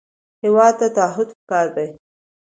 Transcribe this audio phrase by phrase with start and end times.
[0.43, 1.87] هېواد ته تعهد پکار دی